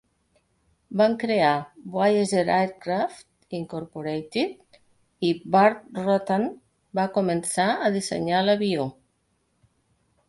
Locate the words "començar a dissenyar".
7.19-8.45